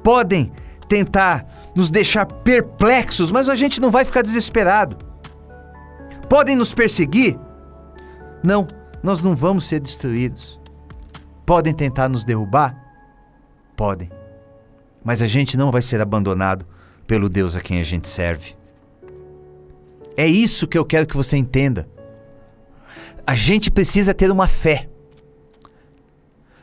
Podem 0.03 0.51
tentar 0.91 1.45
nos 1.75 1.89
deixar 1.89 2.25
perplexos, 2.25 3.31
mas 3.31 3.47
a 3.47 3.55
gente 3.55 3.79
não 3.79 3.89
vai 3.89 4.03
ficar 4.03 4.21
desesperado 4.21 4.97
Podem 6.31 6.55
nos 6.55 6.73
perseguir? 6.73 7.37
Não, 8.41 8.65
nós 9.03 9.21
não 9.21 9.35
vamos 9.35 9.65
ser 9.65 9.81
destruídos. 9.81 10.61
Podem 11.45 11.73
tentar 11.73 12.07
nos 12.07 12.23
derrubar? 12.23 12.73
Podem. 13.75 14.09
Mas 15.03 15.21
a 15.21 15.27
gente 15.27 15.57
não 15.57 15.73
vai 15.73 15.81
ser 15.81 15.99
abandonado 15.99 16.65
pelo 17.05 17.27
Deus 17.27 17.57
a 17.57 17.59
quem 17.59 17.81
a 17.81 17.83
gente 17.83 18.07
serve. 18.07 18.55
É 20.15 20.25
isso 20.25 20.69
que 20.69 20.77
eu 20.77 20.85
quero 20.85 21.05
que 21.05 21.17
você 21.17 21.35
entenda. 21.35 21.89
A 23.27 23.35
gente 23.35 23.69
precisa 23.69 24.13
ter 24.13 24.31
uma 24.31 24.47
fé. 24.47 24.87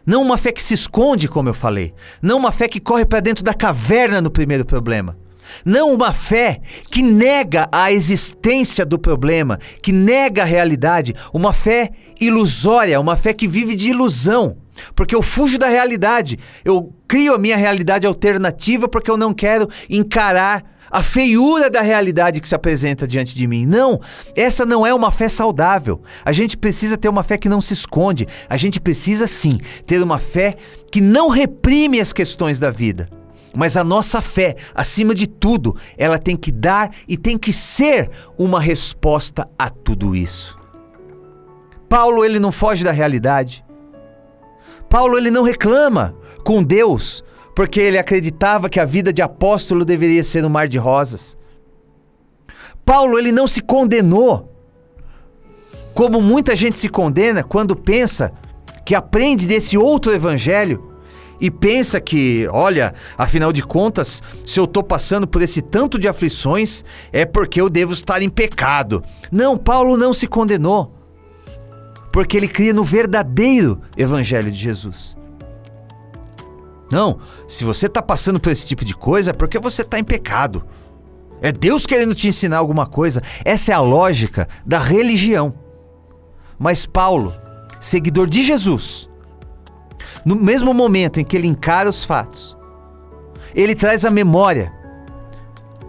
Não 0.09 0.23
uma 0.23 0.38
fé 0.38 0.51
que 0.51 0.62
se 0.62 0.73
esconde, 0.73 1.29
como 1.29 1.51
eu 1.51 1.55
falei. 1.55 1.92
Não 2.23 2.38
uma 2.38 2.51
fé 2.51 2.66
que 2.66 2.81
corre 2.81 3.05
para 3.05 3.21
dentro 3.21 3.44
da 3.44 3.53
caverna 3.53 4.23
no 4.23 4.31
primeiro 4.31 4.64
problema. 4.64 5.18
Não 5.66 5.92
uma 5.92 6.14
fé 6.14 6.62
que 6.90 7.03
nega 7.03 7.68
a 7.71 7.92
existência 7.92 8.87
do 8.87 8.99
problema, 8.99 9.59
que 9.83 9.92
nega 9.92 10.40
a 10.40 10.47
realidade, 10.47 11.14
uma 11.31 11.53
fé 11.53 11.90
ilusória, 12.18 12.99
uma 12.99 13.18
fé 13.18 13.35
que 13.35 13.47
vive 13.47 13.77
de 13.77 13.90
ilusão. 13.90 14.57
Porque 14.94 15.14
eu 15.14 15.21
fujo 15.21 15.59
da 15.59 15.68
realidade, 15.68 16.38
eu 16.64 16.90
crio 17.07 17.35
a 17.35 17.38
minha 17.38 17.57
realidade 17.59 18.07
alternativa 18.07 18.88
porque 18.88 19.11
eu 19.11 19.18
não 19.18 19.35
quero 19.35 19.68
encarar 19.90 20.77
a 20.90 21.03
feiura 21.03 21.70
da 21.70 21.81
realidade 21.81 22.40
que 22.40 22.48
se 22.48 22.55
apresenta 22.55 23.07
diante 23.07 23.35
de 23.35 23.46
mim. 23.46 23.66
Não, 23.66 24.01
essa 24.35 24.64
não 24.64 24.87
é 24.87 24.92
uma 24.92 25.11
fé 25.11 25.29
saudável. 25.29 26.03
A 26.24 26.33
gente 26.33 26.57
precisa 26.57 26.96
ter 26.96 27.09
uma 27.09 27.22
fé 27.22 27.37
que 27.37 27.48
não 27.48 27.61
se 27.61 27.72
esconde. 27.72 28.27
A 28.48 28.57
gente 28.57 28.81
precisa 28.81 29.27
sim 29.27 29.59
ter 29.87 30.03
uma 30.03 30.18
fé 30.18 30.55
que 30.90 31.01
não 31.01 31.29
reprime 31.29 32.01
as 32.01 32.12
questões 32.12 32.59
da 32.59 32.70
vida. 32.70 33.09
Mas 33.55 33.77
a 33.77 33.83
nossa 33.83 34.20
fé, 34.20 34.57
acima 34.74 35.14
de 35.14 35.27
tudo, 35.27 35.77
ela 35.96 36.18
tem 36.18 36.37
que 36.37 36.53
dar 36.53 36.90
e 37.09 37.16
tem 37.16 37.37
que 37.37 37.53
ser 37.53 38.11
uma 38.38 38.61
resposta 38.61 39.48
a 39.59 39.70
tudo 39.70 40.14
isso. 40.14 40.59
Paulo 41.88 42.24
ele 42.24 42.38
não 42.38 42.53
foge 42.53 42.85
da 42.85 42.92
realidade. 42.92 43.64
Paulo 44.88 45.16
ele 45.16 45.31
não 45.31 45.42
reclama 45.42 46.14
com 46.44 46.62
Deus, 46.62 47.24
porque 47.59 47.81
ele 47.81 47.99
acreditava 47.99 48.68
que 48.68 48.79
a 48.79 48.85
vida 48.85 49.12
de 49.12 49.21
apóstolo 49.21 49.85
deveria 49.85 50.23
ser 50.23 50.44
um 50.44 50.49
mar 50.49 50.68
de 50.68 50.79
rosas. 50.79 51.37
Paulo 52.87 53.18
ele 53.18 53.33
não 53.33 53.49
se 53.49 53.61
condenou, 53.61 54.57
como 55.92 56.23
muita 56.23 56.55
gente 56.55 56.79
se 56.79 56.88
condena 56.88 57.42
quando 57.42 57.75
pensa 57.75 58.33
que 58.85 58.94
aprende 58.94 59.44
desse 59.44 59.77
outro 59.77 60.12
evangelho 60.12 60.92
e 61.40 61.51
pensa 61.51 62.01
que, 62.01 62.47
olha, 62.53 62.94
afinal 63.18 63.53
de 63.53 63.64
contas, 63.64 64.23
se 64.47 64.61
eu 64.61 64.64
estou 64.64 64.85
passando 64.85 65.27
por 65.27 65.42
esse 65.42 65.61
tanto 65.61 65.99
de 65.99 66.07
aflições, 66.07 66.85
é 67.12 67.27
porque 67.27 67.61
eu 67.61 67.68
devo 67.68 67.92
estar 67.92 68.23
em 68.23 68.29
pecado. 68.29 69.03
Não, 69.33 69.59
Paulo 69.59 69.97
não 69.97 70.12
se 70.12 70.29
condenou, 70.29 70.94
porque 72.12 72.37
ele 72.37 72.47
cria 72.47 72.73
no 72.73 72.85
verdadeiro 72.85 73.81
Evangelho 73.97 74.49
de 74.49 74.59
Jesus. 74.59 75.17
Não, 76.90 77.18
se 77.46 77.64
você 77.64 77.87
está 77.87 78.01
passando 78.01 78.40
por 78.40 78.51
esse 78.51 78.66
tipo 78.66 78.85
de 78.85 78.94
coisa, 78.94 79.31
é 79.31 79.33
porque 79.33 79.59
você 79.59 79.83
está 79.83 79.98
em 79.98 80.05
pecado. 80.05 80.64
É 81.40 81.53
Deus 81.53 81.87
querendo 81.87 82.14
te 82.14 82.29
ensinar 82.29 82.59
alguma 82.59 82.87
coisa. 82.87 83.22
Essa 83.44 83.72
é 83.72 83.74
a 83.74 83.81
lógica 83.81 84.48
da 84.64 84.79
religião. 84.79 85.55
Mas 86.59 86.87
Paulo, 86.87 87.33
seguidor 87.79 88.27
de 88.27 88.42
Jesus, 88.42 89.09
no 90.24 90.35
mesmo 90.35 90.74
momento 90.74 91.20
em 91.20 91.24
que 91.24 91.37
ele 91.37 91.46
encara 91.46 91.88
os 91.88 92.05
fatos, 92.05 92.57
ele 93.55 93.74
traz 93.74 94.05
a 94.05 94.11
memória 94.11 94.72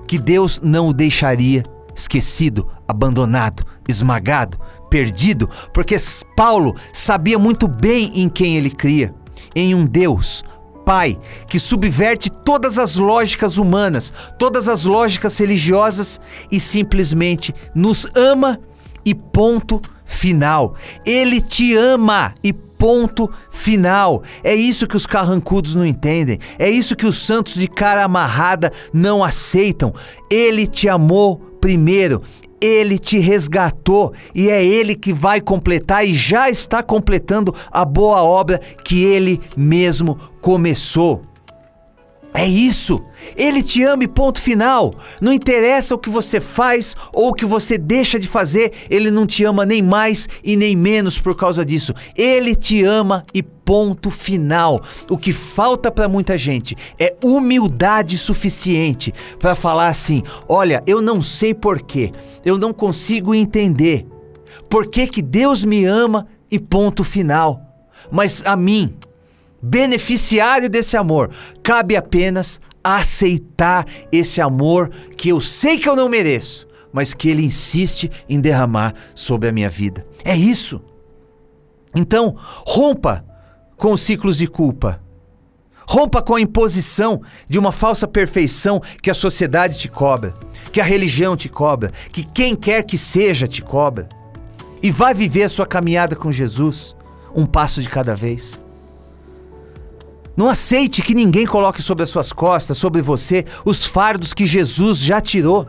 que 0.08 0.20
Deus 0.20 0.62
não 0.62 0.90
o 0.90 0.94
deixaria 0.94 1.64
esquecido, 1.96 2.68
abandonado, 2.88 3.66
esmagado, 3.88 4.60
perdido, 4.90 5.50
porque 5.74 5.96
Paulo 6.36 6.76
sabia 6.94 7.38
muito 7.38 7.68
bem 7.68 8.12
em 8.16 8.30
quem 8.30 8.58
ele 8.58 8.70
cria, 8.70 9.14
em 9.56 9.76
um 9.76 9.86
Deus 9.86 10.44
Pai 10.89 11.19
que 11.47 11.60
subverte 11.60 12.32
todas 12.32 12.80
as 12.80 12.95
lógicas 12.95 13.58
humanas, 13.58 14.12
todas 14.39 14.67
as 14.67 14.86
lógicas 14.86 15.38
religiosas 15.38 16.19
e 16.52 16.60
simplesmente 16.60 17.54
nos 17.75 18.08
ama 18.15 18.60
e 19.06 19.13
ponto 19.13 19.80
final. 20.04 20.73
Ele 21.06 21.41
te 21.41 21.75
ama 21.75 22.34
e 22.43 22.52
ponto 22.52 23.32
final. 23.52 24.23
É 24.43 24.56
isso 24.56 24.88
que 24.88 24.97
os 24.97 25.06
carrancudos 25.06 25.75
não 25.75 25.86
entendem. 25.86 26.39
É 26.58 26.67
isso 26.67 26.95
que 26.95 27.06
os 27.06 27.19
santos 27.19 27.54
de 27.54 27.67
cara 27.67 28.04
amarrada 28.04 28.73
não 28.91 29.23
aceitam. 29.23 29.93
Ele 30.28 30.65
te 30.65 30.89
amou 30.89 31.38
primeiro. 31.62 32.23
Ele 32.62 32.98
te 32.98 33.19
resgatou 33.19 34.13
e 34.34 34.50
é 34.50 34.63
Ele 34.63 34.95
que 34.95 35.13
vai 35.13 35.39
completar 35.39 36.06
e 36.06 36.13
já 36.13 36.50
está 36.50 36.82
completando 36.84 37.54
a 37.72 37.86
boa 37.86 38.24
obra 38.24 38.60
que 38.84 39.04
Ele 39.04 39.39
mesmo 39.56 40.17
começou. 40.41 41.29
É 42.34 42.48
isso. 42.48 43.04
Ele 43.36 43.63
te 43.63 43.84
ama 43.84 44.04
e 44.04 44.08
ponto 44.08 44.39
final. 44.39 44.94
Não 45.20 45.34
interessa 45.34 45.96
o 45.96 45.98
que 45.98 46.10
você 46.10 46.39
faz 46.39 46.96
ou 47.12 47.30
o 47.30 47.34
que 47.34 47.46
você 47.46 47.78
deixa 47.78 48.20
de 48.20 48.28
fazer, 48.28 48.72
ele 48.89 49.10
não 49.10 49.26
te 49.26 49.44
ama 49.44 49.65
nem 49.65 49.82
mais 49.82 50.28
e 50.44 50.56
nem 50.56 50.76
menos 50.76 51.18
por 51.18 51.36
causa 51.36 51.65
disso. 51.65 51.94
Ele 52.15 52.56
te 52.56 52.84
ama 52.84 53.26
e 53.34 53.42
ponto 53.42 54.12
final. 54.12 54.82
O 55.10 55.18
que 55.18 55.34
falta 55.34 55.92
para 55.92 56.08
muita 56.08 56.38
gente 56.38 56.76
é 57.00 57.15
humildade 57.24 58.18
suficiente 58.18 59.13
para 59.39 59.56
falar 59.56 59.88
assim: 59.88 60.24
"Olha, 60.48 60.84
eu 60.86 61.02
não 61.02 61.22
sei 61.22 61.54
porquê. 61.54 62.12
Eu 62.46 62.58
não 62.58 62.72
consigo 62.72 63.34
entender 63.34 64.06
por 64.70 64.88
que 64.88 65.08
que 65.08 65.22
Deus 65.22 65.65
me 65.65 65.86
ama 65.86 66.28
e 66.50 66.60
ponto 66.60 67.04
final. 67.04 67.62
Mas 68.12 68.44
a 68.46 68.56
mim, 68.56 68.96
beneficiário 69.62 70.69
desse 70.69 70.95
amor, 70.95 71.32
cabe 71.62 71.95
apenas 71.95 72.60
aceitar 72.84 73.86
esse 74.12 74.41
amor 74.41 74.89
que 75.17 75.30
eu 75.30 75.41
sei 75.41 75.78
que 75.78 75.88
eu 75.88 75.95
não 75.95 76.10
mereço, 76.10 76.67
mas 76.91 77.13
que 77.13 77.30
ele 77.30 77.43
insiste 77.43 78.10
em 78.28 78.39
derramar 78.39 78.93
sobre 79.13 79.50
a 79.50 79.52
minha 79.52 79.69
vida. 79.69 80.06
É 80.24 80.36
isso. 80.36 80.82
Então, 81.95 82.36
rompa 82.65 83.26
com 83.78 83.93
os 83.93 84.02
ciclos 84.02 84.38
de 84.38 84.48
culpa. 84.48 85.02
Rompa 85.88 86.22
com 86.22 86.36
a 86.36 86.41
imposição 86.41 87.22
de 87.48 87.58
uma 87.58 87.72
falsa 87.72 88.08
perfeição 88.08 88.80
que 89.02 89.10
a 89.10 89.13
sociedade 89.13 89.80
te 89.80 89.88
cobra, 89.88 90.36
que 90.72 90.80
a 90.80 90.84
religião 90.84 91.36
te 91.36 91.50
cobra, 91.50 91.91
que 92.12 92.24
quem 92.24 92.56
quer 92.56 92.84
que 92.84 92.98
seja 92.98 93.48
te 93.48 93.63
cobra. 93.63 94.08
E 94.84 94.91
vai 94.91 95.15
viver 95.15 95.43
a 95.43 95.50
sua 95.50 95.65
caminhada 95.65 96.15
com 96.15 96.32
Jesus, 96.32 96.95
um 97.36 97.45
passo 97.45 97.82
de 97.82 97.89
cada 97.89 98.15
vez. 98.15 98.62
Não 100.39 100.47
aceite 100.47 101.02
que 101.02 101.13
ninguém 101.13 101.45
coloque 101.45 101.82
sobre 101.82 102.02
as 102.02 102.10
suas 102.10 102.32
costas, 102.32 102.78
sobre 102.78 103.02
você, 103.02 103.43
os 103.65 103.86
fardos 103.86 104.34
que 104.34 104.47
Jesus 104.47 104.99
já 104.99 105.19
tirou. 105.19 105.67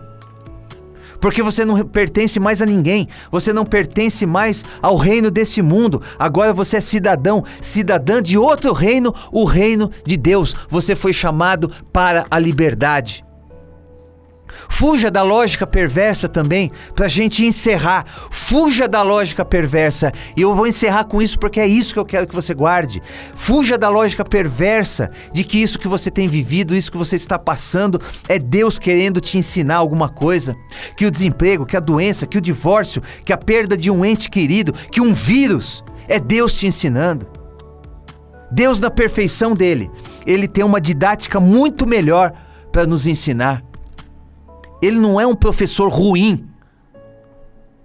Porque 1.20 1.42
você 1.42 1.64
não 1.64 1.84
pertence 1.84 2.38
mais 2.38 2.62
a 2.62 2.66
ninguém, 2.66 3.08
você 3.32 3.52
não 3.52 3.64
pertence 3.64 4.24
mais 4.24 4.64
ao 4.80 4.94
reino 4.94 5.28
desse 5.28 5.60
mundo. 5.60 6.00
Agora 6.16 6.52
você 6.52 6.76
é 6.76 6.80
cidadão, 6.80 7.44
cidadã 7.60 8.22
de 8.22 8.38
outro 8.38 8.72
reino, 8.72 9.12
o 9.32 9.44
reino 9.44 9.90
de 10.06 10.16
Deus. 10.16 10.54
Você 10.68 10.94
foi 10.94 11.12
chamado 11.12 11.68
para 11.92 12.24
a 12.30 12.38
liberdade. 12.38 13.24
Fuja 14.68 15.10
da 15.10 15.22
lógica 15.22 15.66
perversa 15.66 16.28
também, 16.28 16.70
para 16.94 17.06
a 17.06 17.08
gente 17.08 17.44
encerrar. 17.44 18.04
Fuja 18.30 18.88
da 18.88 19.02
lógica 19.02 19.44
perversa. 19.44 20.12
E 20.36 20.42
eu 20.42 20.54
vou 20.54 20.66
encerrar 20.66 21.04
com 21.04 21.20
isso 21.20 21.38
porque 21.38 21.60
é 21.60 21.66
isso 21.66 21.92
que 21.92 22.00
eu 22.00 22.04
quero 22.04 22.26
que 22.26 22.34
você 22.34 22.54
guarde. 22.54 23.02
Fuja 23.34 23.76
da 23.76 23.88
lógica 23.88 24.24
perversa 24.24 25.10
de 25.32 25.44
que 25.44 25.60
isso 25.60 25.78
que 25.78 25.88
você 25.88 26.10
tem 26.10 26.28
vivido, 26.28 26.74
isso 26.74 26.92
que 26.92 26.98
você 26.98 27.16
está 27.16 27.38
passando, 27.38 28.00
é 28.28 28.38
Deus 28.38 28.78
querendo 28.78 29.20
te 29.20 29.38
ensinar 29.38 29.76
alguma 29.76 30.08
coisa. 30.08 30.56
Que 30.96 31.06
o 31.06 31.10
desemprego, 31.10 31.66
que 31.66 31.76
a 31.76 31.80
doença, 31.80 32.26
que 32.26 32.38
o 32.38 32.40
divórcio, 32.40 33.02
que 33.24 33.32
a 33.32 33.38
perda 33.38 33.76
de 33.76 33.90
um 33.90 34.04
ente 34.04 34.30
querido, 34.30 34.72
que 34.72 35.00
um 35.00 35.12
vírus, 35.12 35.84
é 36.08 36.18
Deus 36.18 36.54
te 36.54 36.66
ensinando. 36.66 37.28
Deus, 38.50 38.80
na 38.80 38.90
perfeição 38.90 39.54
dele, 39.54 39.88
ele 40.26 40.48
tem 40.48 40.64
uma 40.64 40.80
didática 40.80 41.38
muito 41.38 41.86
melhor 41.86 42.32
para 42.72 42.86
nos 42.86 43.06
ensinar. 43.06 43.62
Ele 44.80 44.98
não 44.98 45.20
é 45.20 45.26
um 45.26 45.34
professor 45.34 45.88
ruim, 45.88 46.46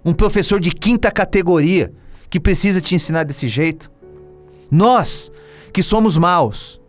um 0.04 0.12
professor 0.12 0.60
de 0.60 0.70
quinta 0.70 1.10
categoria 1.10 1.92
que 2.30 2.40
precisa 2.40 2.80
te 2.80 2.94
ensinar 2.94 3.24
desse 3.24 3.48
jeito. 3.48 3.90
Nós, 4.70 5.30
que 5.72 5.82
somos 5.82 6.16
maus, 6.16 6.80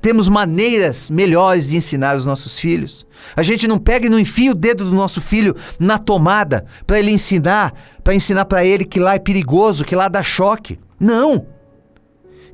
temos 0.00 0.28
maneiras 0.28 1.10
melhores 1.10 1.68
de 1.68 1.76
ensinar 1.76 2.16
os 2.16 2.26
nossos 2.26 2.58
filhos. 2.58 3.06
A 3.34 3.42
gente 3.42 3.66
não 3.66 3.78
pega 3.78 4.06
e 4.06 4.10
não 4.10 4.18
enfia 4.18 4.50
o 4.50 4.54
dedo 4.54 4.84
do 4.84 4.94
nosso 4.94 5.20
filho 5.20 5.54
na 5.78 5.98
tomada 5.98 6.66
para 6.86 6.98
ele 6.98 7.10
ensinar, 7.10 7.72
para 8.02 8.14
ensinar 8.14 8.44
para 8.44 8.64
ele 8.64 8.84
que 8.84 9.00
lá 9.00 9.14
é 9.14 9.18
perigoso, 9.18 9.84
que 9.84 9.96
lá 9.96 10.08
dá 10.08 10.22
choque. 10.22 10.78
Não. 11.00 11.46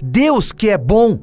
Deus 0.00 0.53
que 0.53 0.68
é 0.68 0.79
bom, 0.79 1.20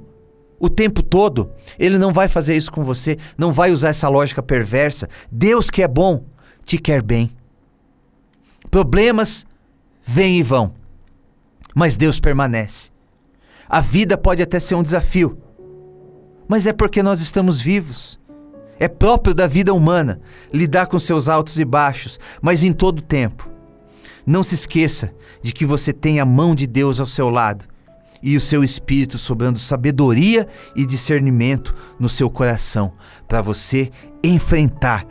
o 0.59 0.69
tempo 0.69 1.01
todo. 1.01 1.51
Ele 1.77 1.97
não 1.97 2.11
vai 2.11 2.27
fazer 2.27 2.55
isso 2.55 2.71
com 2.71 2.83
você, 2.83 3.17
não 3.37 3.51
vai 3.51 3.71
usar 3.71 3.89
essa 3.89 4.09
lógica 4.09 4.41
perversa. 4.41 5.07
Deus 5.31 5.69
que 5.69 5.83
é 5.83 5.87
bom, 5.87 6.25
te 6.65 6.77
quer 6.77 7.01
bem. 7.01 7.31
Problemas 8.69 9.45
vêm 10.03 10.39
e 10.39 10.43
vão, 10.43 10.73
mas 11.73 11.97
Deus 11.97 12.19
permanece. 12.19 12.89
A 13.69 13.81
vida 13.81 14.17
pode 14.17 14.41
até 14.41 14.59
ser 14.59 14.75
um 14.75 14.83
desafio, 14.83 15.37
mas 16.47 16.65
é 16.65 16.73
porque 16.73 17.03
nós 17.03 17.21
estamos 17.21 17.59
vivos. 17.59 18.19
É 18.79 18.87
próprio 18.87 19.33
da 19.33 19.47
vida 19.47 19.73
humana 19.73 20.21
lidar 20.53 20.85
com 20.85 20.99
seus 20.99 21.27
altos 21.27 21.59
e 21.59 21.65
baixos, 21.65 22.19
mas 22.41 22.63
em 22.63 22.71
todo 22.71 23.01
tempo. 23.01 23.49
Não 24.25 24.43
se 24.43 24.55
esqueça 24.55 25.13
de 25.41 25.51
que 25.53 25.65
você 25.65 25.91
tem 25.91 26.19
a 26.19 26.25
mão 26.25 26.53
de 26.53 26.67
Deus 26.67 26.99
ao 26.99 27.05
seu 27.05 27.29
lado 27.29 27.65
e 28.21 28.35
o 28.35 28.41
seu 28.41 28.63
espírito 28.63 29.17
sobrando 29.17 29.59
sabedoria 29.59 30.47
e 30.75 30.85
discernimento 30.85 31.73
no 31.99 32.09
seu 32.09 32.29
coração, 32.29 32.93
para 33.27 33.41
você 33.41 33.91
enfrentar 34.23 35.05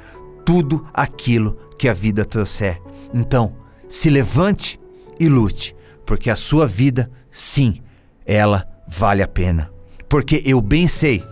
tudo 0.44 0.86
aquilo 0.92 1.56
que 1.78 1.88
a 1.88 1.94
vida 1.94 2.24
trouxer. 2.24 2.80
Então, 3.12 3.54
se 3.88 4.10
levante 4.10 4.80
e 5.18 5.28
lute, 5.28 5.74
porque 6.04 6.30
a 6.30 6.36
sua 6.36 6.66
vida, 6.66 7.10
sim, 7.30 7.80
ela 8.24 8.66
vale 8.86 9.22
a 9.22 9.28
pena. 9.28 9.70
Porque 10.08 10.42
eu 10.44 10.60
bem 10.60 10.86
sei 10.86 11.22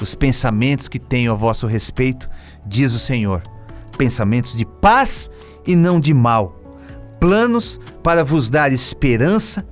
os 0.00 0.14
pensamentos 0.14 0.88
que 0.88 0.98
tenho 0.98 1.32
a 1.32 1.34
vosso 1.36 1.66
respeito, 1.66 2.28
diz 2.66 2.92
o 2.92 2.98
Senhor, 2.98 3.42
pensamentos 3.96 4.54
de 4.54 4.66
paz 4.66 5.30
e 5.66 5.76
não 5.76 6.00
de 6.00 6.12
mal, 6.12 6.60
planos 7.20 7.78
para 8.02 8.24
vos 8.24 8.50
dar 8.50 8.72
esperança 8.72 9.64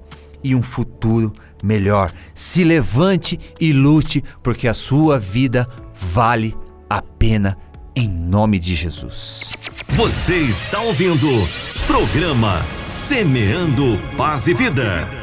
e 0.42 0.55
um 0.55 0.62
futuro 0.62 1.33
melhor. 1.62 2.12
Se 2.35 2.64
levante 2.64 3.38
e 3.61 3.72
lute, 3.72 4.22
porque 4.42 4.66
a 4.68 4.74
sua 4.74 5.18
vida 5.18 5.68
vale 5.94 6.57
a 6.88 7.03
pena 7.03 7.57
em 7.94 8.09
nome 8.09 8.59
de 8.59 8.74
Jesus. 8.74 9.53
Você 9.88 10.38
está 10.38 10.81
ouvindo 10.81 11.26
programa 11.87 12.64
Semeando 12.87 13.98
Paz 14.16 14.46
e 14.46 14.55
Vida. 14.55 15.19